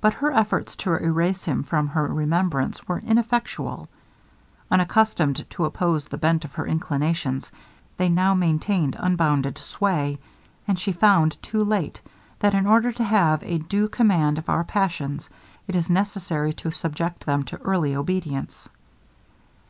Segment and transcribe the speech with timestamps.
[0.00, 3.90] But her efforts to erase him from her remembrance were ineffectual.
[4.70, 7.52] Unaccustomed to oppose the bent of her inclinations,
[7.98, 10.18] they now maintained unbounded sway;
[10.66, 12.00] and she found too late,
[12.38, 15.28] that in order to have a due command of our passions,
[15.68, 18.70] it is necessary to subject them to early obedience.